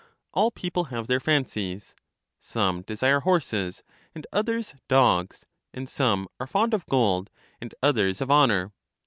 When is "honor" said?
8.31-8.71